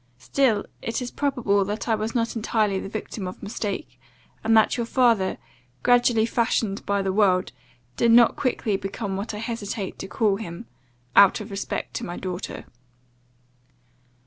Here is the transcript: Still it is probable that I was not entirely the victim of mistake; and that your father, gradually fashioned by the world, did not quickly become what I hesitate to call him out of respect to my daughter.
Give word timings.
Still 0.17 0.65
it 0.81 0.99
is 0.99 1.11
probable 1.11 1.63
that 1.63 1.87
I 1.87 1.93
was 1.93 2.15
not 2.15 2.35
entirely 2.35 2.79
the 2.79 2.89
victim 2.89 3.27
of 3.27 3.43
mistake; 3.43 3.99
and 4.43 4.57
that 4.57 4.75
your 4.75 4.87
father, 4.87 5.37
gradually 5.83 6.25
fashioned 6.25 6.83
by 6.87 7.03
the 7.03 7.13
world, 7.13 7.51
did 7.97 8.11
not 8.11 8.35
quickly 8.35 8.77
become 8.77 9.15
what 9.15 9.35
I 9.35 9.37
hesitate 9.37 9.99
to 9.99 10.07
call 10.07 10.37
him 10.37 10.65
out 11.15 11.39
of 11.39 11.51
respect 11.51 11.93
to 11.97 12.03
my 12.03 12.17
daughter. 12.17 12.65